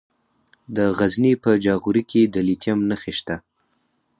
[0.75, 3.35] د غزني په جاغوري کې د لیتیم نښې شته.